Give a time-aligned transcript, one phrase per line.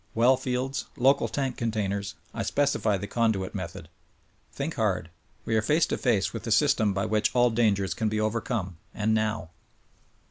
[0.15, 3.85] Well fields, local tank containers— I specify the conduit met'hod.
[4.51, 5.11] Think hard!
[5.45, 8.77] We are face to face with the system by which all dangers can be overcome,
[8.95, 9.51] and now